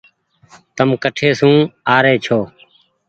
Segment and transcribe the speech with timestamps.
[0.75, 1.55] تم ڪٺي سون
[1.93, 2.39] آ ري ڇو۔